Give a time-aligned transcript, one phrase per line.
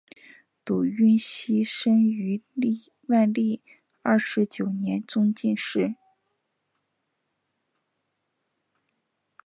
[0.65, 2.41] 堵胤锡生于
[3.05, 3.61] 万历
[4.01, 5.93] 二十九年中进士。